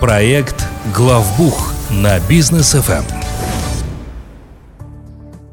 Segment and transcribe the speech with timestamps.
[0.00, 3.04] Проект «Главбух» на Business FM.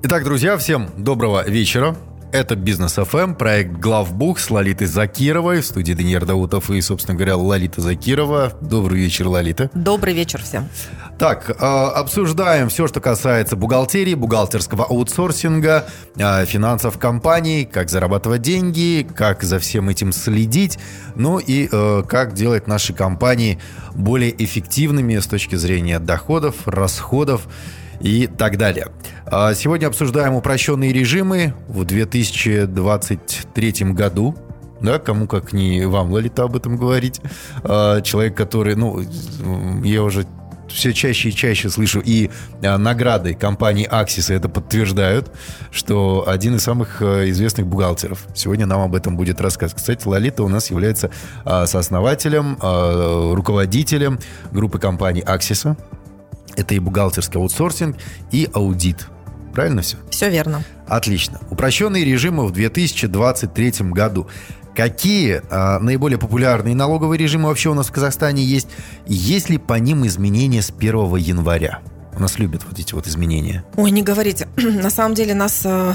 [0.03, 1.95] Итак, друзья, всем доброго вечера.
[2.33, 5.59] Это «Business FM», проект «Главбух» с Лолитой Закировой.
[5.59, 8.53] В студии Даниил Даутов и, собственно говоря, Лолита Закирова.
[8.61, 9.69] Добрый вечер, Лолита.
[9.73, 10.69] Добрый вечер всем.
[11.19, 19.05] Так, э, обсуждаем все, что касается бухгалтерии, бухгалтерского аутсорсинга, э, финансов компаний, как зарабатывать деньги,
[19.13, 20.79] как за всем этим следить,
[21.15, 23.59] ну и э, как делать наши компании
[23.93, 27.45] более эффективными с точки зрения доходов, расходов
[28.01, 28.87] и так далее.
[29.25, 34.35] А Сегодня обсуждаем упрощенные режимы в 2023 году.
[34.81, 37.21] Да, кому как не вам, Лолита, об этом говорить.
[37.63, 39.01] А, Человек, который, ну,
[39.83, 40.25] я уже
[40.67, 42.31] все чаще и чаще слышу, и
[42.63, 45.31] а, награды компании Axis это подтверждают,
[45.69, 48.25] что один из самых а, известных бухгалтеров.
[48.33, 49.79] Сегодня нам об этом будет рассказывать.
[49.79, 51.11] Кстати, Лолита у нас является
[51.45, 52.57] сооснователем,
[53.35, 54.19] руководителем
[54.51, 55.75] группы компаний Axis.
[56.55, 57.97] Это и бухгалтерский аутсорсинг,
[58.31, 59.07] и аудит.
[59.53, 59.97] Правильно все?
[60.09, 60.63] Все верно.
[60.87, 61.39] Отлично.
[61.49, 64.27] Упрощенные режимы в 2023 году.
[64.75, 68.69] Какие а, наиболее популярные налоговые режимы вообще у нас в Казахстане есть?
[69.05, 71.79] Есть ли по ним изменения с 1 января?
[72.13, 73.63] У нас любят вот эти вот изменения.
[73.75, 74.47] Ой, не говорите.
[74.57, 75.93] На самом деле нас э,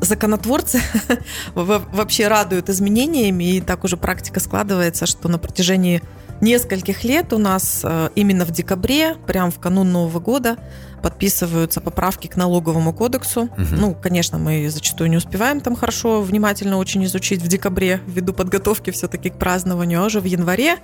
[0.00, 0.80] законотворцы
[1.54, 6.02] во- вообще радуют изменениями, и так уже практика складывается, что на протяжении
[6.40, 10.56] нескольких лет у нас э, именно в декабре, прям в канун Нового года,
[11.02, 13.48] подписываются поправки к налоговому кодексу.
[13.56, 18.90] Ну, конечно, мы зачастую не успеваем там хорошо, внимательно очень изучить в декабре, ввиду подготовки
[18.90, 20.78] все-таки к празднованию, а уже в январе,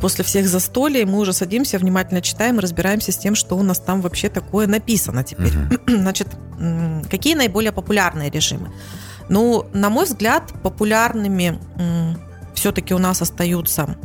[0.00, 3.80] после всех застолий, мы уже садимся, внимательно читаем и разбираемся с тем, что у нас
[3.80, 5.52] там вообще такое написано теперь.
[5.86, 8.70] Значит, м, какие наиболее популярные режимы?
[9.28, 11.58] Ну, на мой взгляд, популярными
[12.54, 13.96] все-таки у нас остаются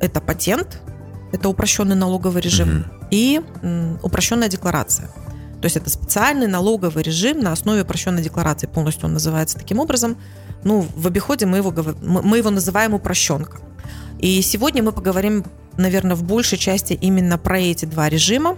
[0.00, 0.80] это патент,
[1.32, 2.84] это упрощенный налоговый режим Мгм.
[3.10, 3.40] и
[4.02, 5.08] упрощенная декларация.
[5.60, 8.66] То есть это специальный налоговый режим на основе упрощенной декларации.
[8.66, 10.16] Полностью он называется таким образом.
[10.64, 13.58] Ну, в обиходе мы его, мы его называем упрощенка.
[14.18, 15.44] И сегодня мы поговорим,
[15.76, 18.56] наверное, в большей части именно про эти два режима.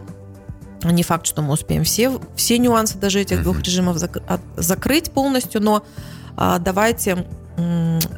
[0.85, 5.13] Не факт, что мы успеем все, все нюансы даже этих двух режимов зак- от- закрыть
[5.13, 5.85] полностью, но
[6.37, 7.27] а, давайте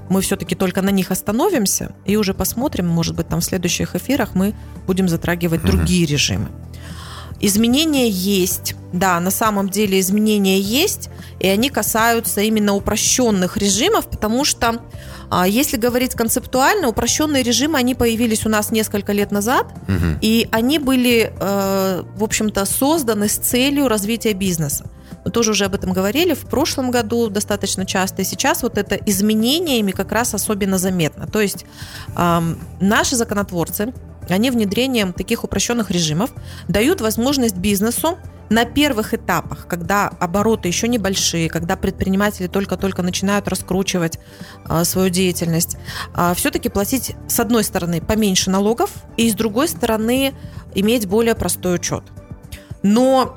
[0.09, 4.34] мы все-таки только на них остановимся и уже посмотрим, может быть, там в следующих эфирах
[4.34, 4.55] мы
[4.87, 6.49] будем затрагивать другие режимы.
[7.41, 11.10] Изменения есть, да, на самом деле изменения есть,
[11.41, 14.81] и они касаются именно упрощенных режимов, потому что,
[15.31, 20.19] а, если говорить концептуально, упрощенные режимы, они появились у нас несколько лет назад, Мгм.
[20.22, 24.88] и они были, э, в общем-то, созданы с целью развития бизнеса.
[25.32, 29.92] Тоже уже об этом говорили в прошлом году достаточно часто, и сейчас вот это изменениями
[29.92, 31.26] как раз особенно заметно.
[31.26, 31.64] То есть
[32.14, 33.94] ам, наши законотворцы,
[34.28, 36.30] они внедрением таких упрощенных режимов
[36.68, 38.18] дают возможность бизнесу
[38.50, 44.18] на первых этапах, когда обороты еще небольшие, когда предприниматели только-только начинают раскручивать
[44.66, 45.78] а, свою деятельность,
[46.36, 50.34] все-таки платить, с одной стороны, поменьше налогов, и с другой стороны,
[50.74, 52.04] иметь более простой учет.
[52.82, 53.36] Но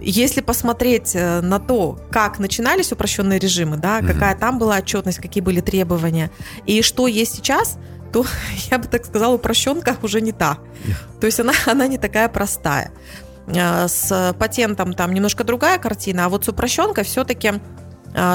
[0.00, 4.08] если посмотреть э, на то, как начинались упрощенные режимы, да, Мгм.
[4.12, 6.30] какая там была отчетность, какие были требования,
[6.66, 7.78] и что есть сейчас,
[8.12, 8.24] то
[8.70, 10.58] я бы так сказала, упрощенка уже не та.
[11.20, 12.92] То есть она, она не такая простая.
[13.46, 17.54] Э, С патентом там немножко другая картина, а вот с упрощенкой все-таки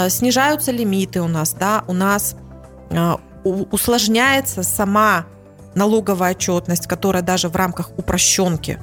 [0.10, 2.36] снижаются лимиты у нас, да, у нас
[2.92, 5.26] э, усложняется сама
[5.74, 8.78] налоговая отчетность, которая даже в рамках упрощенки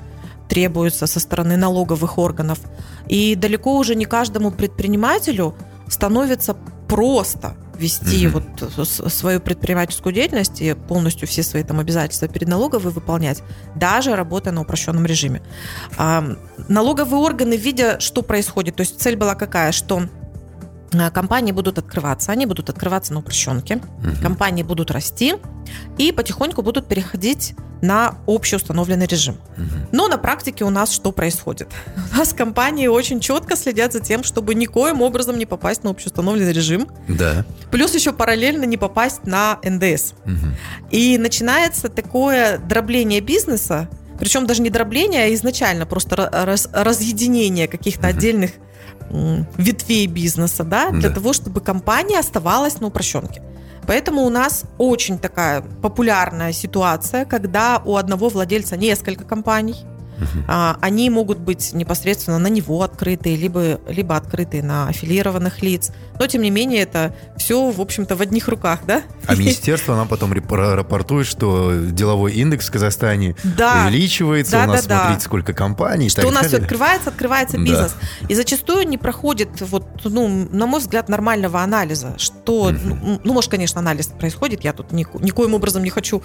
[0.49, 2.59] требуется со стороны налоговых органов.
[3.07, 5.55] И далеко уже не каждому предпринимателю
[5.89, 6.57] становится
[6.89, 8.45] просто вести Мгм.
[8.77, 13.43] вот свою предпринимательскую деятельность и полностью все свои там обязательства перед налоговой выполнять,
[13.77, 15.43] даже работая на упрощенном режиме.
[15.97, 16.25] А,
[16.69, 20.03] налоговые органы, видя, что происходит, то есть цель была какая, что
[21.13, 24.17] компании будут открываться, они будут открываться на упрощенке, Мгм.
[24.23, 25.35] компании будут расти
[25.99, 29.37] и потихоньку будут переходить на общеустановленный режим.
[29.57, 29.89] Мгм.
[29.93, 31.69] Но на практике у нас что происходит?
[32.13, 36.53] У нас компании очень четко следят за тем, чтобы никоим образом не попасть на общеустановленный
[36.53, 37.45] режим, Да.
[37.71, 40.15] плюс еще параллельно не попасть на НДС.
[40.25, 40.57] Мгм.
[40.91, 47.69] И начинается такое дробление бизнеса, причем даже не дробление, а изначально просто ра- раз- разъединение
[47.69, 48.17] каких-то Мгм.
[48.17, 48.51] отдельных
[49.57, 51.15] ветвей бизнеса, да, для Да.
[51.15, 53.43] того, чтобы компания оставалась на упрощенке.
[53.87, 59.77] Поэтому у нас очень такая популярная ситуация, когда у одного владельца несколько компаний,
[60.47, 65.93] А, они могут быть непосредственно на него открытые, либо, либо открытые на аффилированных лиц.
[66.19, 69.03] Но, тем не менее, это все, в общем-то, в одних руках, да?
[69.27, 73.85] А министерство нам потом рапортует, что деловой индекс в Казахстане да.
[73.85, 75.25] увеличивается, да, у нас, да, смотрите, да.
[75.25, 76.09] сколько компаний.
[76.09, 77.95] Что у нас все открывается, открывается бизнес.
[78.21, 78.27] Да.
[78.29, 83.51] И зачастую не проходит, вот, ну, на мой взгляд, нормального анализа, что, ну, ну, может,
[83.51, 86.23] конечно, анализ происходит, я тут ни, никоим образом не хочу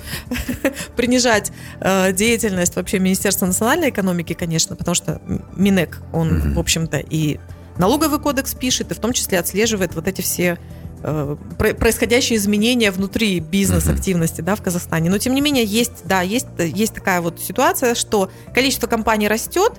[0.95, 5.21] принижать э, деятельность вообще Министерства национальной экономики, конечно, потому что
[5.55, 7.39] Минэк, он, в общем-то, и
[7.77, 10.57] налоговый кодекс пишет, и в том числе отслеживает вот эти все
[11.01, 15.09] э, происходящие изменения внутри бизнес-активности да, в Казахстане.
[15.09, 19.73] Но тем не менее есть, да, есть, есть такая вот ситуация, что количество компаний растет,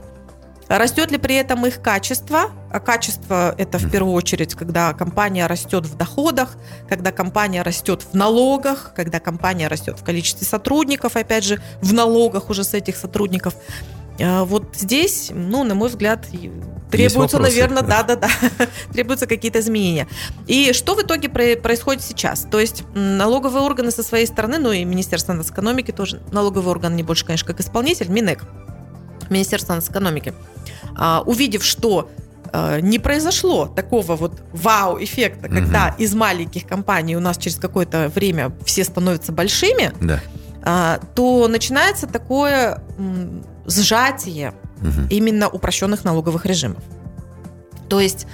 [0.68, 2.50] Растет ли при этом их качество?
[2.72, 6.56] А качество это в первую очередь, когда компания растет в доходах,
[6.88, 12.50] когда компания растет в налогах, когда компания растет в количестве сотрудников, опять же, в налогах
[12.50, 13.54] уже с этих сотрудников.
[14.20, 16.26] А вот здесь, ну, на мой взгляд,
[16.90, 18.28] требуются, наверное, да-да-да,
[18.92, 20.08] требуются какие-то изменения.
[20.46, 22.46] И что в итоге происходит сейчас?
[22.50, 27.02] То есть налоговые органы со своей стороны, ну и Министерство экономики тоже, налоговый орган не
[27.02, 28.44] больше, конечно, как исполнитель, Минэк,
[29.34, 30.34] Министерство экономики,
[30.96, 32.10] а, увидев, что
[32.52, 36.02] а, не произошло такого вот вау-эффекта, когда угу.
[36.02, 40.20] из маленьких компаний у нас через какое-то время все становятся большими, да.
[40.62, 42.82] А, то начинается такое
[43.66, 45.08] сжатие угу.
[45.10, 46.82] именно упрощенных налоговых режимов.
[47.88, 48.26] То есть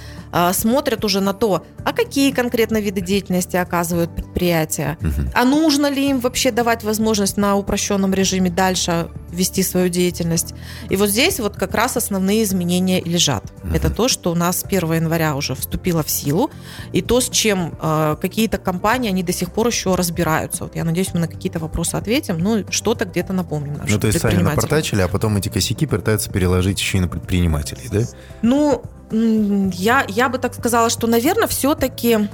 [0.52, 5.28] смотрят уже на то, а какие конкретно виды деятельности оказывают предприятия, угу.
[5.34, 10.54] а нужно ли им вообще давать возможность на упрощенном режиме дальше вести свою деятельность.
[10.88, 13.44] И вот здесь вот как раз основные изменения лежат.
[13.64, 13.74] Угу.
[13.74, 16.50] Это то, что у нас с 1 января уже вступило в силу,
[16.92, 20.64] и то, с чем э, какие-то компании, они до сих пор еще разбираются.
[20.64, 23.80] Вот я надеюсь, мы на какие-то вопросы ответим, ну, что-то где-то напомним.
[23.88, 27.88] Ну, то есть сами напортачили, а потом эти косяки пытаются переложить еще и на предпринимателей,
[27.90, 28.00] да?
[28.42, 32.28] Ну, я, я бы так сказала, что, наверное, все-таки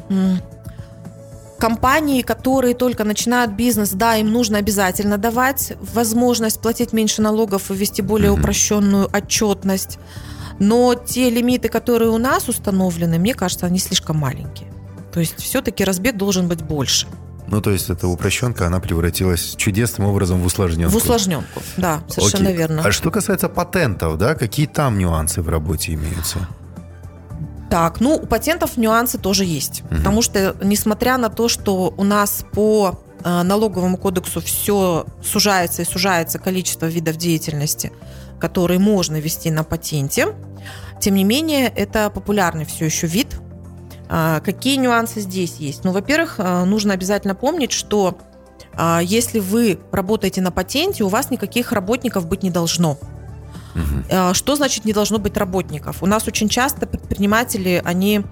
[1.59, 7.75] компании, которые только начинают бизнес, да, им нужно обязательно давать возможность платить меньше налогов и
[7.75, 9.99] ввести более упрощенную отчетность.
[10.59, 14.73] Но те лимиты, которые у нас установлены, мне кажется, они слишком маленькие.
[15.13, 17.07] То есть все-таки разбег должен быть больше.
[17.49, 20.93] Ну, то есть эта упрощенка, она превратилась чудесным образом в усложненку.
[20.93, 22.59] В усложненку, да, совершенно Окей.
[22.59, 22.83] верно.
[22.85, 26.49] А что касается патентов, да, какие там нюансы в работе имеются?
[27.71, 29.83] Так, ну, у патентов нюансы тоже есть.
[29.83, 29.97] Угу.
[29.97, 35.85] Потому что, несмотря на то, что у нас по э, налоговому кодексу все сужается и
[35.85, 37.93] сужается количество видов деятельности,
[38.39, 40.29] которые можно вести на патенте,
[41.01, 43.37] тем не менее, это популярный все еще вид.
[44.09, 45.85] А, какие нюансы здесь есть?
[45.85, 48.19] Ну, во-первых, э, нужно обязательно помнить, что
[48.75, 52.99] а, если вы работаете на патенте, у вас никаких работников быть не должно.
[53.77, 54.35] Угу.
[54.35, 56.03] Что значит не должно быть работников?
[56.03, 58.25] У нас очень часто предприниматели, они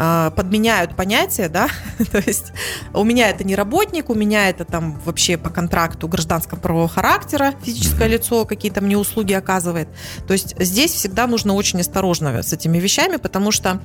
[0.00, 1.68] а, подменяют понятие, да,
[2.12, 2.52] то есть
[2.94, 7.54] у меня это не работник, у меня это там вообще по контракту гражданского правового характера,
[7.64, 9.88] физическое лицо какие-то мне услуги оказывает.
[10.28, 13.80] То есть здесь всегда нужно очень осторожно с этими вещами, потому что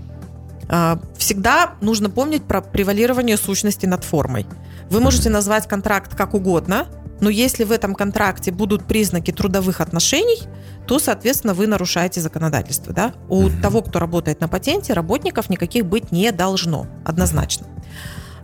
[0.70, 4.46] э, всегда нужно помнить про превалирование сущности над формой.
[4.92, 6.86] Вы можете назвать контракт как угодно,
[7.24, 10.42] но если в этом контракте будут признаки трудовых отношений,
[10.86, 12.92] то, соответственно, вы нарушаете законодательство.
[12.94, 13.14] Да?
[13.30, 17.66] У mm того, кто работает на патенте, работников никаких быть не должно, однозначно.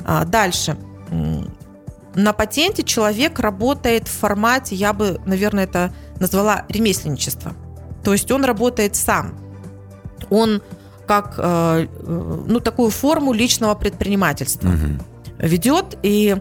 [0.05, 0.77] А, дальше.
[2.15, 7.51] На патенте человек работает в формате, я бы, наверное, это назвала ремесленничество.
[8.01, 9.37] То есть он работает сам.
[10.29, 10.61] Он
[11.05, 15.03] как э, э, ну, такую форму личного предпринимательства угу.
[15.37, 15.97] ведет.
[16.01, 16.37] И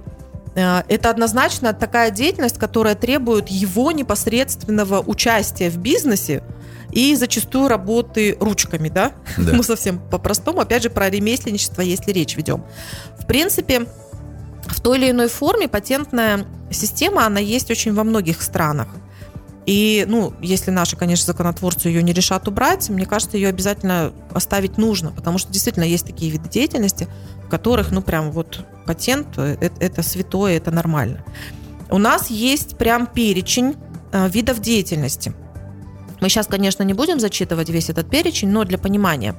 [0.54, 6.42] это однозначно такая деятельность, которая требует его непосредственного участия в бизнесе
[6.90, 9.12] и зачастую работы ручками, да?
[9.36, 9.52] да.
[9.52, 10.60] Ну, совсем по-простому.
[10.60, 12.64] Опять же, про ремесленничество, если речь ведем.
[13.18, 13.86] В принципе,
[14.66, 18.88] в той или иной форме патентная система, она есть очень во многих странах.
[19.68, 24.78] И, ну, если наши, конечно, законотворцы ее не решат убрать, мне кажется, ее обязательно оставить
[24.78, 27.06] нужно, потому что действительно есть такие виды деятельности,
[27.44, 31.22] в которых, ну, прям вот патент это, это святое, это нормально.
[31.90, 33.76] У нас есть прям перечень
[34.10, 35.34] э, видов деятельности.
[36.22, 39.34] Мы сейчас, конечно, не будем зачитывать весь этот перечень, но для понимания,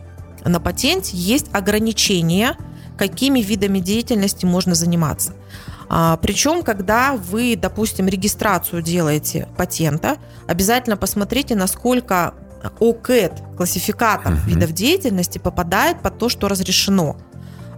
[0.45, 2.55] на патенте есть ограничения,
[2.99, 5.33] какими видами деятельности можно заниматься.
[5.89, 10.17] А, причем, когда вы, допустим, регистрацию делаете патента,
[10.47, 12.35] обязательно посмотрите, насколько
[12.79, 14.45] ОКЭД, классификатор uh-huh.
[14.47, 17.17] видов деятельности, попадает под то, что разрешено.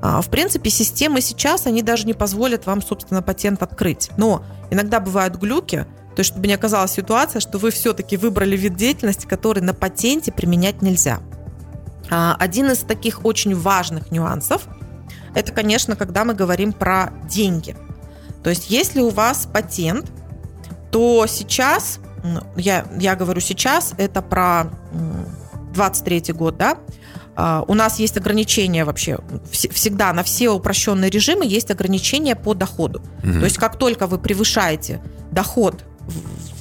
[0.02, 4.10] А, в принципе, системы сейчас, они даже не позволят вам, собственно, патент открыть.
[4.18, 8.76] Но иногда бывают глюки, То есть, чтобы не оказалась ситуация, что вы все-таки выбрали вид
[8.76, 11.20] деятельности, который на патенте применять нельзя.
[12.10, 14.64] А, один из таких очень важных нюансов–
[15.36, 17.76] это, конечно, когда мы говорим про деньги.
[18.44, 20.12] То есть, если у вас патент,
[20.92, 22.00] то сейчас,
[22.56, 24.72] я, я говорю сейчас, это про
[25.74, 26.78] 23 год, да,
[27.36, 29.18] а, у нас есть ограничения вообще
[29.52, 33.02] всегда на все упрощенные режимы есть ограничения по доходу.
[33.24, 33.34] Угу.
[33.34, 35.86] То есть как только вы превышаете доход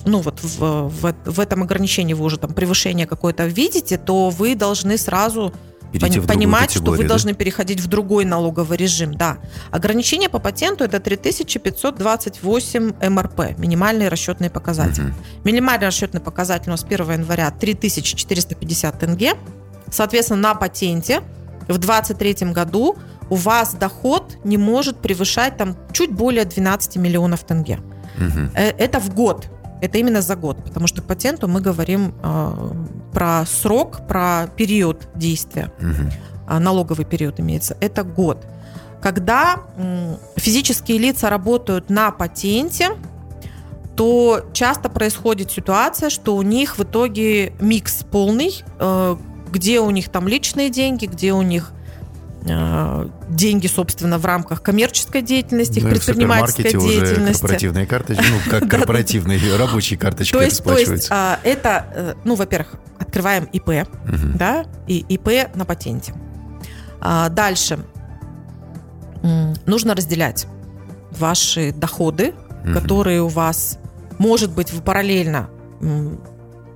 [0.04, 4.54] ну вот в, в, в этом ограничении вы уже там превышение какое-то видите, то вы
[4.54, 5.52] должны сразу
[5.99, 7.09] пон, понимать, что вы да?
[7.09, 9.14] должны переходить в другой налоговый режим.
[9.14, 9.38] Да.
[9.70, 15.04] Ограничение по патенту это 3528 МРП, минимальный расчетный показатель.
[15.04, 15.12] Угу.
[15.44, 19.35] Минимальный расчетный показатель у нас 1 января 3450 тенге.
[19.90, 21.23] Соответственно, на патенте
[21.68, 22.97] в 2023 году
[23.28, 27.80] у вас доход не может превышать там чуть более 12 миллионов тенге.
[28.16, 28.50] Угу.
[28.54, 29.49] Это в год.
[29.80, 32.72] Это именно за год, потому что патенту мы говорим э,
[33.12, 35.72] про срок, про период действия.
[35.78, 36.58] Угу.
[36.60, 37.76] Налоговый период имеется.
[37.80, 38.46] Это год.
[39.00, 42.90] Когда э, физические лица работают на патенте,
[43.96, 49.16] то часто происходит ситуация, что у них в итоге микс полный, э,
[49.50, 51.72] где у них там личные деньги, где у них
[52.42, 57.23] деньги, собственно, в рамках коммерческой деятельности, их ну, предпринимательской деятельности.
[57.23, 62.14] Уже корпоративные карточки, ну, как корпоративные рабочие карточки то есть, то есть а, это, э,
[62.25, 63.87] ну, во-первых, открываем ИП,
[64.35, 66.14] да, и ИП на патенте.
[67.00, 67.80] А, дальше.
[69.66, 70.47] Нужно разделять
[71.11, 72.35] ваши доходы,
[72.73, 73.78] которые у вас,
[74.18, 75.50] может быть, вы параллельно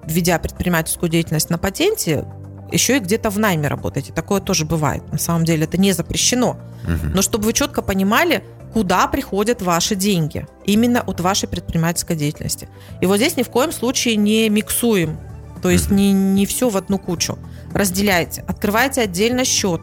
[0.07, 2.27] ведя предпринимательскую деятельность на патенте,
[2.75, 4.13] еще и где-то в найме работаете.
[4.13, 5.11] Такое тоже бывает.
[5.11, 6.59] На самом деле это не запрещено.
[6.85, 7.15] Угу.
[7.15, 10.47] Но чтобы вы четко понимали, куда приходят ваши деньги.
[10.65, 12.69] Именно от вашей предпринимательской деятельности.
[13.01, 15.19] И вот здесь ни в коем случае не миксуем.
[15.63, 17.39] То есть не, не все в одну кучу.
[17.73, 18.45] Разделяйте.
[18.47, 19.81] Открывайте отдельно счет.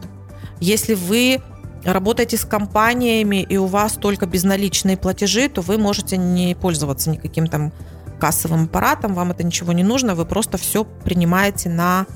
[0.60, 1.40] Если вы
[1.84, 7.48] работаете с компаниями и у вас только безналичные платежи, то вы можете не пользоваться никаким
[7.48, 7.72] там
[8.20, 12.06] кассовым аппаратом, вам это ничего не нужно, вы просто все принимаете на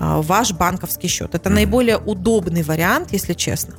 [0.00, 1.34] ваш банковский счет.
[1.34, 3.74] Это наиболее удобный вариант, если честно.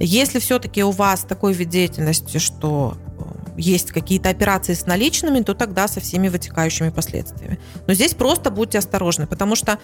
[0.00, 3.22] Если все-таки у вас такой вид деятельности, что э,
[3.56, 7.58] есть какие-то операции с наличными, то тогда со всеми вытекающими последствиями.
[7.86, 9.78] Но здесь просто будьте осторожны, потому что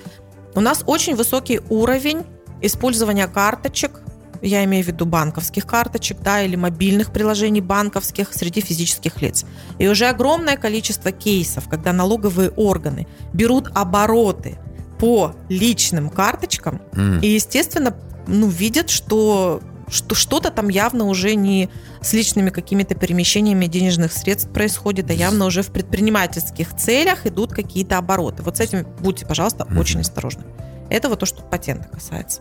[0.54, 2.22] у нас очень высокий уровень
[2.62, 4.00] использования карточек,
[4.40, 9.44] я имею в виду банковских карточек, да, или мобильных приложений банковских среди физических лиц.
[9.78, 14.58] И уже огромное количество кейсов, когда налоговые органы берут обороты
[15.04, 17.20] по личным карточкам mm.
[17.20, 17.94] и, естественно,
[18.26, 21.68] ну, видят, что что что-то там явно уже не
[22.00, 27.98] с личными какими-то перемещениями денежных средств происходит, а явно уже в предпринимательских целях идут какие-то
[27.98, 28.42] обороты.
[28.42, 29.78] Вот с этим будьте, пожалуйста, mm-hmm.
[29.78, 30.44] очень осторожны.
[30.88, 32.40] Это вот то, что патента касается.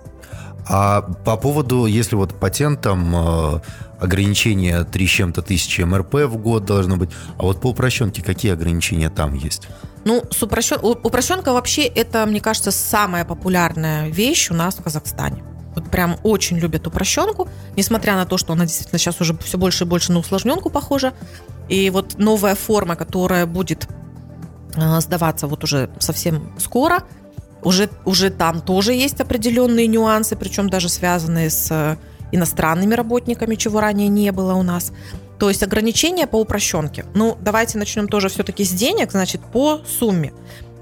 [0.65, 3.59] А по поводу, если вот патентом э,
[4.03, 8.51] ограничение 3 с чем-то тысячи МРП в год должно быть, а вот по упрощенке какие
[8.51, 9.67] ограничения там есть?
[10.05, 10.77] Ну, с упрощен...
[10.81, 15.43] упрощенка вообще это, мне кажется, самая популярная вещь у нас в Казахстане.
[15.75, 19.85] Вот прям очень любят упрощенку, несмотря на то, что она действительно сейчас уже все больше
[19.85, 21.13] и больше на усложненку похожа.
[21.69, 23.87] И вот новая форма, которая будет
[24.75, 27.03] э, сдаваться вот уже совсем скоро,
[27.63, 31.97] уже, уже там тоже есть определенные нюансы, причем даже связанные с
[32.33, 34.91] иностранными работниками, чего ранее не было у нас.
[35.39, 37.05] То есть ограничения по упрощенке.
[37.13, 40.33] Ну, давайте начнем тоже все-таки с денег, значит, по сумме.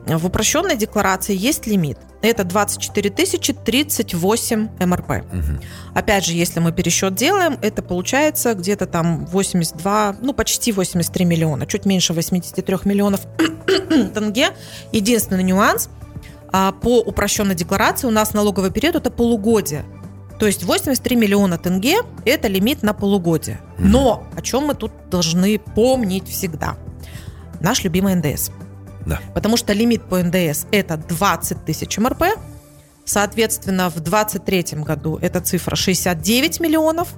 [0.06, 1.98] В упрощенной декларации есть лимит.
[2.22, 5.10] Это 24 тысячи 38 МРП.
[5.10, 5.60] Угу.
[5.96, 11.66] Опять же, если мы пересчет делаем, это получается где-то там 82, ну почти 83 миллиона,
[11.66, 13.22] чуть меньше 83 миллионов
[14.14, 14.50] тенге.
[14.92, 15.90] Единственный нюанс–
[16.52, 19.86] а по упрощенной декларации у нас налоговый период это полугодие.
[20.42, 23.62] То есть 83 миллиона тенге– это лимит на полугодие.
[23.78, 26.78] Но о чем мы тут должны помнить всегда?
[27.60, 28.50] Наш любимый НДС.
[29.06, 29.20] Да.
[29.36, 32.24] Потому что лимит по НДС– это 20 тысяч МРП.
[33.06, 37.10] Соответственно, в 2023 году эта цифра 69 миллионов.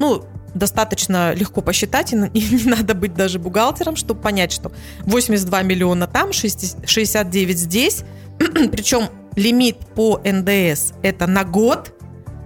[0.00, 4.72] Ну, достаточно легко посчитать, и не надо быть даже бухгалтером, чтобы понять, что
[5.02, 8.02] 82 миллиона там, 69 здесь–
[8.72, 11.92] Причем лимит по НДС это на год.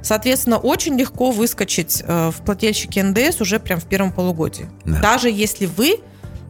[0.07, 4.69] Соответственно, очень легко выскочить э, в плательщике НДС уже прям в первом полугодии.
[4.85, 5.01] Да.
[5.01, 5.99] Даже если вы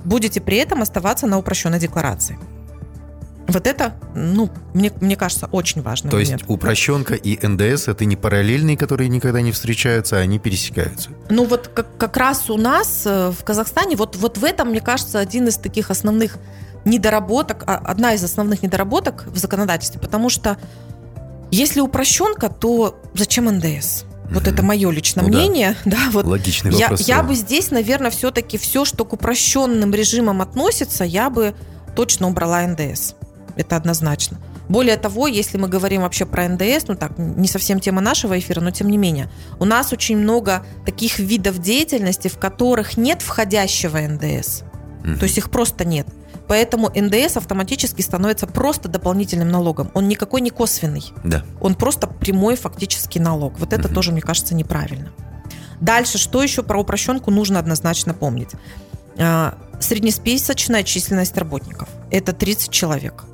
[0.04, 2.38] будете при этом оставаться на упрощенной декларации.
[3.48, 6.10] Вот это, ну, мне, мне кажется, очень важно.
[6.10, 11.08] То есть упрощенка и НДС это не параллельные, которые никогда не встречаются, а они пересекаются.
[11.30, 14.82] Ну вот как, как раз у нас э, в Казахстане, вот, вот в этом, мне
[14.82, 16.36] кажется, один из таких основных
[16.84, 20.58] недоработок, а, одна из основных недоработок в законодательстве, потому что
[21.50, 24.04] если упрощенка, то зачем НДС?
[24.30, 24.52] Вот mm-hmm.
[24.52, 25.76] это мое личное ну, мнение.
[25.84, 25.96] Да.
[25.96, 27.00] Да, вот Логичный вопрос.
[27.02, 31.54] Я, я бы здесь, наверное, все-таки все, что к упрощенным режимам относится, я бы
[31.94, 33.14] точно убрала НДС.
[33.56, 34.38] Это однозначно.
[34.68, 38.60] Более того, если мы говорим вообще про НДС, ну так, не совсем тема нашего эфира,
[38.60, 39.30] но тем не менее,
[39.60, 44.62] у нас очень много таких видов деятельности, в которых нет входящего НДС.
[45.04, 45.18] Mm-hmm.
[45.18, 46.08] То есть их просто нет.
[46.48, 49.90] Поэтому НДС автоматически становится просто дополнительным налогом.
[49.94, 51.04] Он никакой не косвенный.
[51.24, 51.44] Да.
[51.60, 53.58] Он просто прямой фактический налог.
[53.58, 53.94] Вот это угу.
[53.94, 55.12] тоже, мне кажется, неправильно.
[55.80, 58.50] Дальше, что еще про упрощенку нужно однозначно помнить.
[59.18, 63.24] А, среднесписочная численность работников– это 30 человек.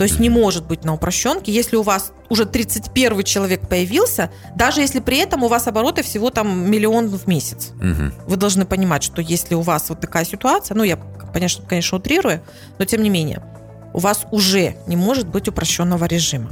[0.00, 4.80] То есть не может быть на упрощенке, если у вас уже 31 человек появился, даже
[4.80, 7.72] если при этом у вас обороты всего там миллион в месяц.
[7.74, 8.28] Угу.
[8.28, 10.98] Вы должны понимать, что если у вас вот такая ситуация, ну я,
[11.32, 12.42] конечно, конечно, утрирую,
[12.78, 13.42] но тем не менее,
[13.92, 16.50] у вас уже не может быть упрощенного режима.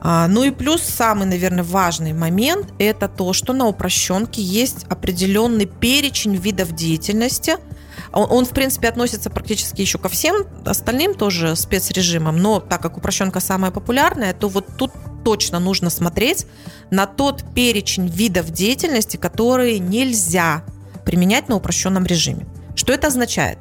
[0.00, 5.66] А, ну и плюс самый, наверное, важный момент– это то, что на упрощенке есть определенный
[5.66, 7.56] перечень видов деятельности–
[8.14, 12.96] он, он, в принципе, относится практически еще ко всем остальным тоже спецрежимам, но так как
[12.96, 14.92] упрощенка самая популярная, то вот тут
[15.24, 16.46] точно нужно смотреть
[16.90, 20.64] на тот перечень видов деятельности, которые нельзя
[21.04, 22.46] применять на упрощенном режиме.
[22.76, 23.58] Что это означает?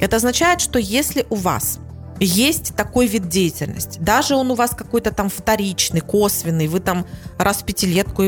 [0.00, 1.78] Это означает, что если у вас
[2.18, 7.06] есть такой вид деятельности, даже он у вас какой-то там вторичный, косвенный, вы там
[7.38, 8.24] раз в пятилетку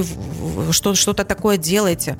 [0.72, 2.16] что-то такое делаете,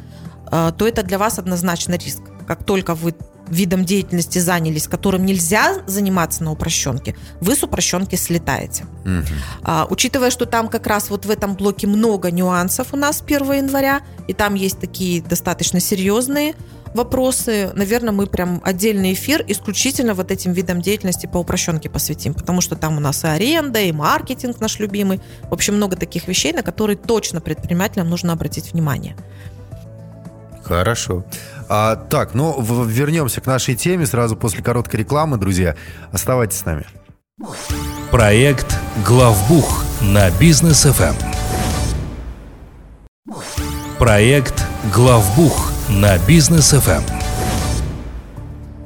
[0.51, 2.23] э, то это для вас однозначно риск.
[2.47, 3.15] Как только вы
[3.49, 8.85] видом деятельности занялись, которым нельзя заниматься на упрощенке, вы с упрощенки слетаете.
[9.05, 9.35] Угу.
[9.63, 13.53] А, учитывая, что там как раз вот в этом блоке много нюансов у нас 1
[13.53, 16.55] января, и там есть такие достаточно серьезные
[16.95, 22.61] вопросы, наверное, мы прям отдельный эфир исключительно вот этим видам деятельности по упрощенке посвятим, потому
[22.61, 25.21] что там у нас и аренда, и маркетинг наш любимый.
[25.45, 29.17] В общем, много таких вещей, на которые точно предпринимателям нужно обратить внимание.
[30.63, 31.25] Хорошо.
[31.69, 35.77] А, так, ну в- вернемся к нашей теме сразу после короткой рекламы, друзья.
[36.13, 36.87] Оставайтесь с нами.
[38.11, 41.15] Проект Главбух на бизнес FM.
[43.99, 44.65] Проект
[44.95, 47.03] Главбух на бизнес FM.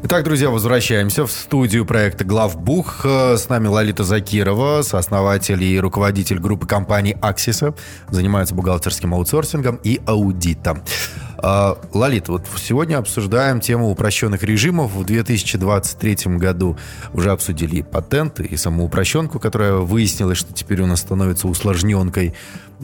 [0.02, 3.04] Итак, друзья, возвращаемся в студию проекта «Главбух».
[3.04, 7.74] С нами Лолита Закирова, сооснователь и руководитель группы компаний «Аксиса».
[8.08, 10.82] Занимается бухгалтерским аутсорсингом и аудитом.
[11.38, 14.92] А, Лолит, вот сегодня обсуждаем тему упрощенных режимов.
[14.92, 16.76] В 2023 году
[17.12, 22.34] уже обсудили и патенты, и саму упрощенку, которая выяснилась, что теперь у нас становится усложненкой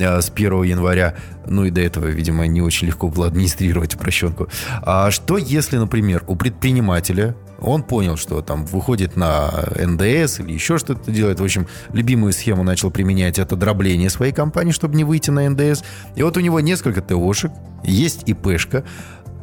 [0.01, 1.15] а, с 1 января.
[1.47, 4.49] Ну и до этого, видимо, не очень легко было администрировать упрощенку.
[4.83, 10.79] А что если, например, у предпринимателя он понял, что там выходит на НДС или еще
[10.79, 11.40] что-то делает.
[11.40, 15.83] В общем, любимую схему начал применять это дробление своей компании, чтобы не выйти на НДС.
[16.16, 17.53] И вот у него несколько ТОшек,
[17.85, 18.85] есть ИПшка.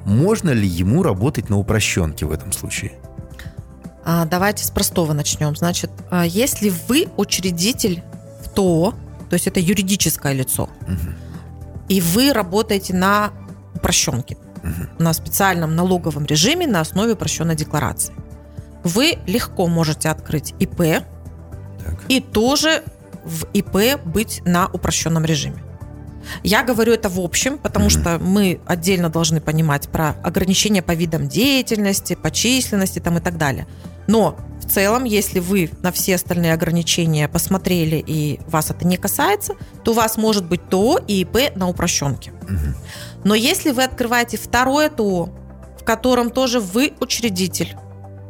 [0.06, 2.94] Можно ли ему работать на упрощенке в этом случае?
[4.06, 5.56] А, давайте с простого начнем.
[5.56, 8.04] Значит, а, если вы учредитель
[8.44, 8.94] в ТО,
[9.30, 11.14] то есть это юридическое лицо, угу.
[11.90, 13.32] и вы работаете на
[13.76, 15.04] упрощенке, угу.
[15.04, 18.14] на специальном налоговом режиме на основе упрощенной декларации.
[18.84, 22.00] Вы легко можете открыть ИП так.
[22.08, 22.84] и тоже
[23.24, 25.64] в ИП быть на упрощенном режиме.
[26.44, 30.92] Я говорю это в общем, потому mm что мы отдельно должны понимать про ограничения по
[30.92, 33.68] видам деятельности, по численности там и так далее.
[34.08, 39.54] Но в целом, если вы на все остальные ограничения посмотрели и вас это не касается,
[39.84, 42.32] то у вас может быть ТО и ИП на упрощенке.
[43.24, 45.30] Но если вы открываете второе ТО,
[45.80, 47.76] в котором тоже вы учредитель,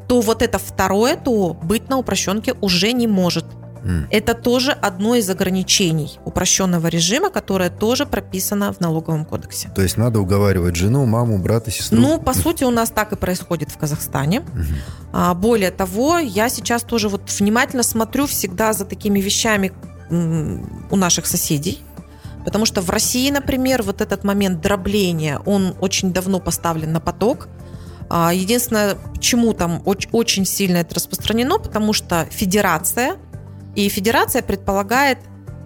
[0.07, 3.45] то вот это второе ТО быть на упрощенке уже не может.
[3.83, 4.07] Mm.
[4.11, 9.69] Это тоже одно из ограничений упрощенного режима, которое тоже прописано в налоговом кодексе.
[9.73, 11.97] То есть надо уговаривать жену, маму, брата, сестру?
[11.97, 14.39] Ну, по сути, у нас так и происходит в Казахстане.
[14.39, 14.75] Mm-hmm.
[15.13, 19.71] А, более того, я сейчас тоже вот внимательно смотрю всегда за такими вещами
[20.09, 21.83] у наших соседей.
[22.45, 27.47] Потому что в России, например, вот этот момент дробления, он очень давно поставлен на поток.
[28.09, 33.17] А, единственное, почему там очень сильно это распространено, потому что федерация,
[33.75, 35.19] и федерация предполагает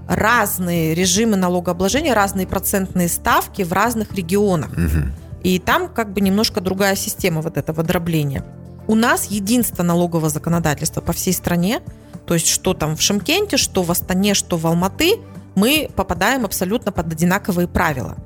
[0.07, 4.71] разные режимы налогообложения, разные процентные ставки в разных регионах.
[4.71, 5.43] Угу.
[5.43, 8.43] И там как бы немножко другая система вот этого дробления.
[8.87, 11.81] У нас единство налогового законодательства по всей стране
[12.25, 15.19] То есть, что там в Шимкенте, что в Астане, что в Алматы,
[15.55, 18.17] мы попадаем абсолютно под одинаковые правила.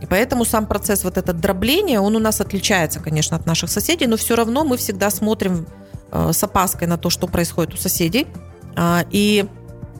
[0.00, 4.06] И поэтому сам процесс вот этот дробления, он у нас отличается, конечно, от наших соседей,
[4.06, 5.66] но все равно мы всегда смотрим
[6.12, 8.26] э, с опаской на то, что происходит у соседей.
[8.76, 9.46] А, и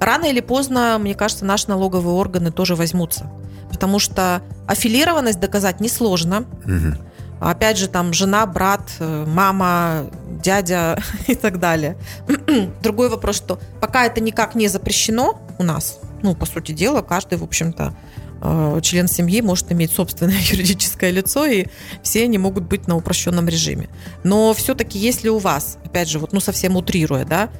[0.00, 3.30] рано или поздно, мне кажется, наши налоговые органы тоже возьмутся.
[3.70, 6.44] Потому что аффилированность доказать несложно.
[6.64, 6.98] Мгм.
[7.40, 10.06] Опять же, там жена, брат, э, мама,
[10.42, 11.96] дядя и так далее.
[12.82, 17.38] Другой вопрос, что пока это никак не запрещено у нас, ну, по сути дела, каждый,
[17.38, 17.94] в общем-то,
[18.40, 21.66] э, член семьи может иметь собственное юридическое лицо, и
[22.02, 23.88] все они могут быть на упрощенном режиме.
[24.22, 27.50] Но все-таки, если у вас, опять же, вот, ну, совсем утрируя, да,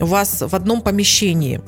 [0.00, 1.60] у вас в одном помещении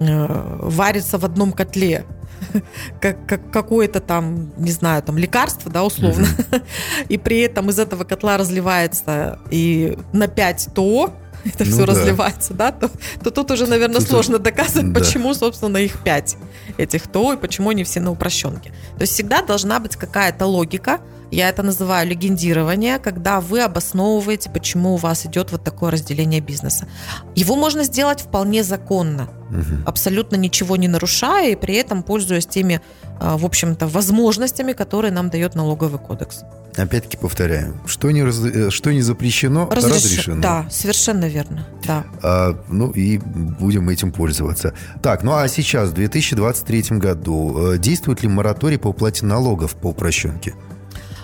[0.00, 2.04] э, варится в одном котле
[3.00, 6.26] как, как какое-то там, не знаю, там лекарство, да, условно,
[7.08, 11.12] и при этом из этого котла разливается и на 5 ТО,
[11.44, 11.92] это Ну все да.
[11.92, 12.90] разливается, да, то,
[13.22, 15.00] то тут уже, наверное, Тут- сложно доказывать, да.
[15.00, 16.36] почему, собственно, их 5
[16.78, 18.70] этих ТО и почему они все на упрощенке.
[18.96, 21.00] То есть всегда должна быть какая-то логика,
[21.30, 26.88] я это называю легендирование, когда вы обосновываете, почему у вас идет вот такое разделение бизнеса.
[27.36, 29.84] Его можно сделать вполне законно, Мгм.
[29.86, 32.80] абсолютно ничего не нарушая и при этом пользуясь теми,
[33.20, 36.40] а, в общем-то, возможностями, которые нам дает налоговый кодекс.
[36.76, 40.40] Опять-таки повторяю, что не, раз- э, что не запрещено, Разреш- разрешено.
[40.40, 41.66] Да, совершенно верно.
[41.86, 42.04] Да.
[42.22, 44.72] А, ну и будем этим пользоваться.
[45.02, 49.88] Так, ну а сейчас, в 2023 году, э, действует ли мораторий по уплате налогов по
[49.88, 50.54] упрощенке?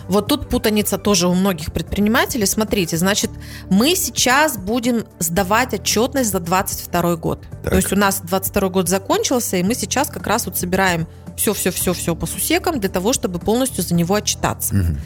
[0.08, 2.46] Вот тут путаница тоже у многих предпринимателей.
[2.46, 3.30] Смотрите, значит,
[3.70, 7.42] мы сейчас будем сдавать отчетность за 22 год.
[7.62, 7.70] Так.
[7.70, 12.14] То есть у нас 22 год закончился, и мы сейчас как раз вот собираем все-все-все-все
[12.14, 14.74] по сусекам для того, чтобы полностью за него отчитаться.
[14.74, 14.98] Мгм.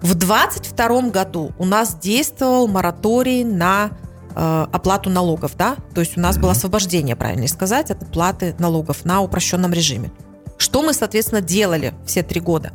[0.00, 3.90] В 22 году у нас действовал мораторий на
[4.34, 5.76] э, оплату налогов, да?
[5.94, 10.10] То есть у нас было освобождение, правильнее сказать, от оплаты налогов на упрощенном режиме.
[10.56, 12.72] Что мы, соответственно, делали все три года?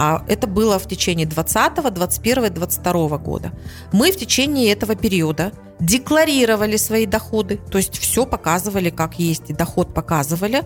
[0.00, 3.52] А это было в течение 20, 21 и 22 года.
[3.92, 9.52] Мы в течение этого периода декларировали свои доходы, то есть все показывали как есть, и
[9.52, 10.62] доход показывали.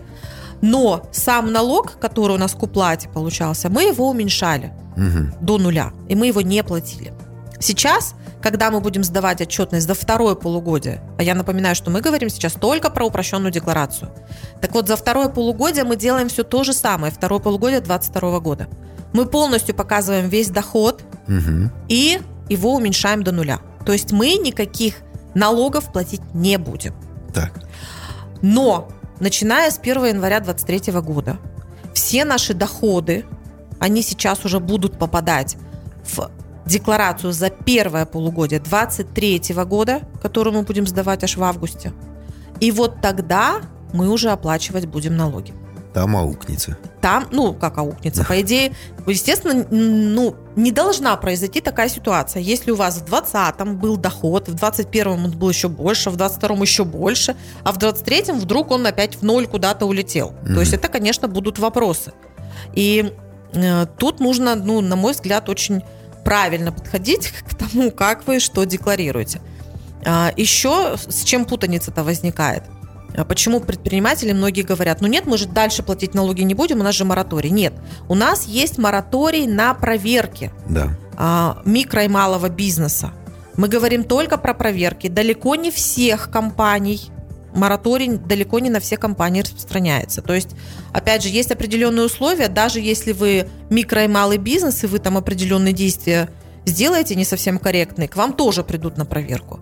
[0.65, 5.33] Но сам налог, который у нас к уплате получался, мы его уменьшали Мгм.
[5.41, 7.13] до нуля, и мы его не платили.
[7.59, 12.29] Сейчас, когда мы будем сдавать отчетность за второе полугодие, а я напоминаю, что мы говорим
[12.29, 14.11] сейчас только про упрощенную декларацию.
[14.61, 18.67] Так вот, за второе полугодие мы делаем все то же самое, второе полугодие 2022 года.
[19.11, 21.71] Мы полностью показываем весь доход Мгм.
[21.89, 23.59] и его уменьшаем до нуля.
[23.85, 24.95] То есть мы никаких
[25.35, 26.93] налогов платить не будем.
[27.33, 27.59] Так.
[28.41, 28.87] Но
[29.19, 31.37] начиная с 1 января 2023 года
[31.93, 33.25] все наши доходы,
[33.79, 35.57] они сейчас уже будут попадать
[36.03, 36.29] в
[36.65, 41.93] декларацию за первое полугодие 2023 года, которую мы будем сдавать аж в августе.
[42.59, 43.61] И вот тогда
[43.93, 45.53] мы уже оплачивать будем налоги.
[45.93, 46.77] Там аукнется.
[47.01, 48.73] Там, ну, как аукнется, по идее,
[49.05, 52.41] естественно, ну, не должна произойти такая ситуация.
[52.41, 56.61] Если у вас в 20-м был доход, в 21-м он был еще больше, в 22-м
[56.61, 60.33] еще больше, а в 23-м вдруг он опять в ноль куда-то улетел.
[60.43, 60.55] Мгм.
[60.55, 62.13] То есть это, конечно, будут вопросы.
[62.73, 63.13] И
[63.53, 65.83] э, тут нужно, ну, на мой взгляд, очень
[66.23, 69.41] правильно подходить к тому, как вы что декларируете.
[70.05, 72.63] А, еще с чем путаница-то возникает?
[73.15, 76.83] А Почему предприниматели многие говорят, ну нет, мы же дальше платить налоги не будем, у
[76.83, 77.49] нас же мораторий.
[77.49, 77.73] Нет,
[78.07, 80.97] у нас есть мораторий на проверки Да.
[81.17, 83.11] а, микро и малого бизнеса.
[83.55, 85.07] Мы говорим только про проверки.
[85.07, 87.11] Далеко не всех компаний
[87.53, 90.21] мораторий далеко не на все компании распространяется.
[90.21, 90.49] То есть,
[90.91, 95.17] опять же, есть определенные условия, даже если вы микро и малый бизнес, и вы там
[95.17, 96.29] определенные действия
[96.65, 99.59] сделаете не совсем корректные, к вам тоже придут на проверку.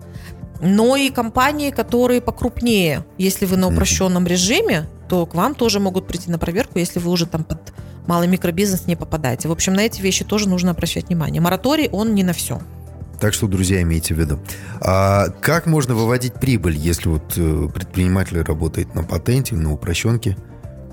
[0.62, 6.06] Но и компании, которые покрупнее, если вы на упрощенном режиме, то к вам тоже могут
[6.06, 7.72] прийти на проверку, если вы уже там под
[8.06, 9.48] малый микробизнес не попадаете.
[9.48, 11.40] В общем, на эти вещи тоже нужно обращать внимание.
[11.40, 12.60] Мораторий, он не на все.
[13.20, 14.38] Так что, друзья, имейте в виду.
[14.80, 20.36] А как можно выводить прибыль, если вот э, предприниматель работает на патенте, на упрощенке?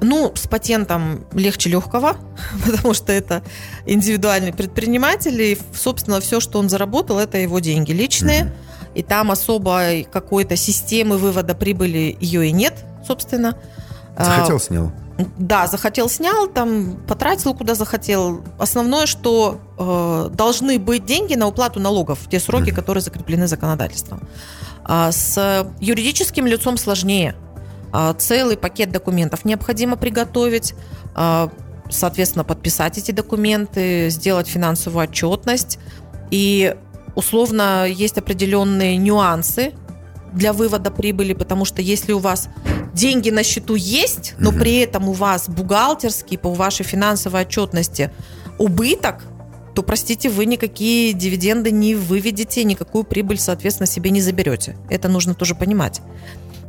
[0.01, 2.17] Ну, с патентом легче легкого,
[2.65, 3.43] потому что это
[3.85, 8.53] индивидуальный предприниматель, и, собственно, все, что он заработал, это его деньги личные, Мгм.
[8.95, 13.55] И там особо какой-то системы вывода прибыли ее и нет, собственно.
[14.15, 14.91] А, Захотел, снял.
[15.37, 18.41] Да, захотел, снял, там потратил куда захотел.
[18.57, 24.21] Основное, что э, должны быть деньги на уплату налогов в те сроки, которые закреплены законодательством.
[24.85, 27.35] А с юридическим лицом сложнее.
[27.91, 30.73] А, целый пакет документов необходимо приготовить,
[31.15, 31.49] а,
[31.89, 35.79] соответственно, подписать эти документы, сделать финансовую отчетность.
[36.31, 36.75] И
[37.19, 39.73] условно есть определенные нюансы
[40.33, 42.49] для вывода прибыли, потому что если у вас
[42.93, 48.11] деньги на счету есть, но при этом у вас бухгалтерский по вашей финансовой отчетности
[48.57, 49.23] убыток,
[49.75, 54.75] то, простите, вы никакие дивиденды не выведете, никакую прибыль, соответственно, себе не заберете.
[54.89, 56.01] Это нужно тоже понимать.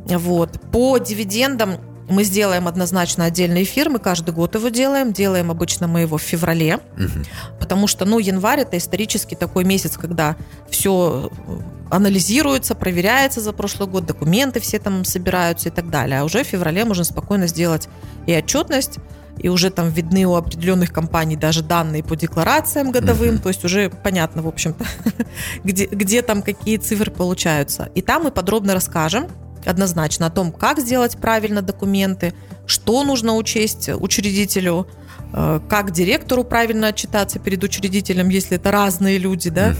[0.05, 0.59] Вот.
[0.71, 1.77] По дивидендам
[2.11, 6.21] мы сделаем однозначно отдельный эфир, мы каждый год его делаем, делаем обычно мы его в
[6.21, 7.25] феврале, угу.
[7.59, 10.35] потому что, ну, январь это исторически такой месяц, когда
[10.69, 16.19] все э, анализируется, проверяется за прошлый год, документы все там собираются и так далее.
[16.19, 17.87] А уже в феврале можно спокойно сделать
[18.27, 18.99] и отчетность,
[19.37, 23.41] и уже там видны у определенных компаний даже данные по декларациям годовым, uh-huh.
[23.41, 24.85] то есть уже понятно, в общем-то,
[25.63, 27.89] где, где там какие цифры получаются.
[27.95, 29.27] И там мы подробно расскажем,
[29.65, 32.33] однозначно о том, как сделать правильно документы,
[32.65, 34.87] что нужно учесть учредителю,
[35.33, 39.75] э, как директору правильно отчитаться перед учредителем, если это разные люди, да,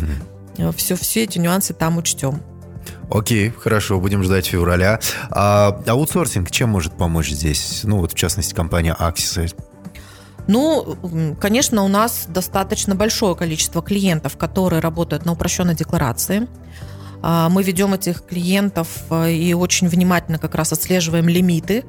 [0.58, 0.72] угу.
[0.74, 2.42] все, все эти нюансы там учтем.
[3.10, 5.00] Окей, хорошо, будем ждать февраля.
[5.30, 7.82] А аутсорсинг чем может помочь здесь?
[7.84, 9.54] Ну, вот в частности, компания Axis.
[10.48, 16.48] Ну, конечно, у нас достаточно большое количество клиентов, которые работают на упрощенной декларации.
[17.22, 21.84] А, мы ведем этих клиентов э, и очень внимательно как раз отслеживаем лимиты,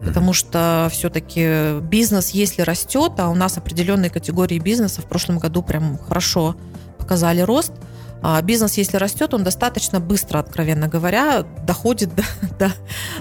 [0.00, 5.62] потому что все-таки бизнес, если растет, а у нас определенные категории бизнеса в прошлом году
[5.62, 6.56] прям хорошо
[6.98, 7.72] показали рост,
[8.22, 12.22] а бизнес, если растет, он достаточно быстро, откровенно говоря, доходит до,
[12.58, 12.72] до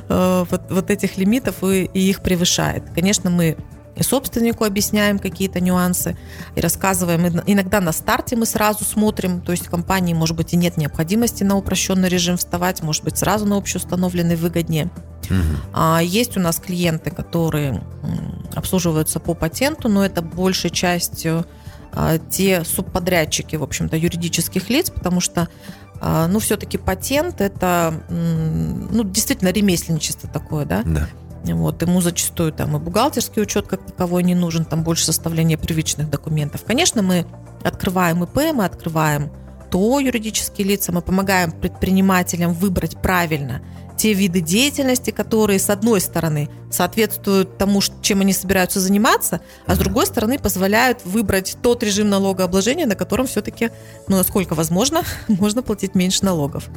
[0.10, 2.84] э, вот, вот этих лимитов и, и их превышает.
[2.94, 3.58] Конечно, мы
[3.96, 6.18] и собственнику объясняем какие-то нюансы
[6.56, 7.42] и рассказываем.
[7.46, 11.58] Иногда на старте мы сразу смотрим, то есть компании, может быть, и нет необходимости на
[11.58, 14.90] упрощенный режим вставать, может быть, сразу на общеустановленный выгоднее.
[15.30, 15.72] Угу.
[15.74, 17.84] А есть у нас клиенты, которые
[18.56, 21.46] обслуживаются по патенту, но это большей частью
[21.94, 25.50] а, те субподрядчики, в общем-то, юридических лиц, потому что
[26.00, 30.82] а, ну, все-таки патент это, ну, действительно ремесленничество такое, да?
[30.86, 31.08] Да.
[31.44, 36.10] Вот, ему зачастую там и бухгалтерский учет как таковой не нужен, там больше составления первичных
[36.10, 36.64] документов.
[36.66, 37.26] Конечно, мы
[37.64, 39.32] открываем ИП, мы открываем
[39.72, 43.62] то юридические лица, мы помогаем предпринимателям выбрать правильно
[44.02, 49.78] те виды деятельности, которые, с одной стороны, соответствуют тому, чем они собираются заниматься, а с
[49.78, 53.70] другой стороны, позволяют выбрать тот режим налогообложения, на котором все-таки,
[54.08, 56.68] ну, насколько возможно, можно платить меньше налогов.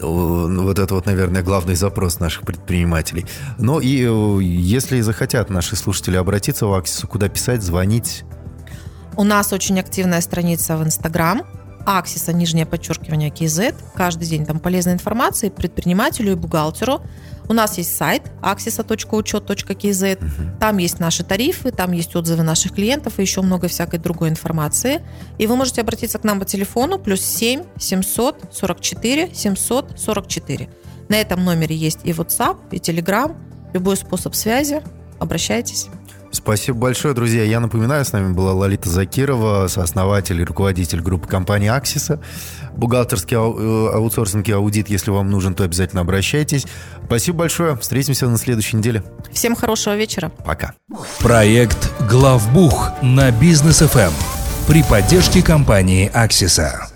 [0.00, 3.26] Вот это вот, наверное, главный запрос наших предпринимателей.
[3.58, 8.24] Но и э, если захотят наши слушатели обратиться в Аксису, куда писать, звонить?
[9.16, 11.42] У нас очень активная страница в Инстаграм.
[11.86, 13.74] Аксиса, нижнее подчеркивание, KZ.
[13.94, 17.02] Каждый день там полезная информация предпринимателю и бухгалтеру.
[17.48, 20.16] У нас есть сайт axisa.учет.kz.
[20.16, 20.58] Угу.
[20.60, 25.02] Там есть наши тарифы, там есть отзывы наших клиентов и еще много всякой другой информации.
[25.38, 30.68] И вы можете обратиться к нам по телефону плюс 7 744 744.
[31.08, 33.36] На этом номере есть и WhatsApp, и Telegram,
[33.74, 34.82] любой способ связи.
[35.18, 35.88] Обращайтесь.
[36.34, 37.44] Спасибо большое, друзья.
[37.44, 42.20] Я напоминаю, с нами была Лолита Закирова, сооснователь и руководитель группы компании «Аксиса».
[42.76, 46.66] Бухгалтерский ау- э, аутсорсинг и аудит, если вам нужен, то обязательно обращайтесь.
[47.06, 47.76] Спасибо большое.
[47.76, 49.04] Встретимся на следующей неделе.
[49.32, 50.30] Всем хорошего вечера.
[50.44, 50.74] Пока.
[51.20, 54.12] Проект «Главбух» на Бизнес ФМ
[54.66, 56.88] при поддержке компании «Аксиса».